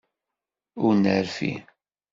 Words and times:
Ur 0.85 0.93
nerfi. 1.03 1.53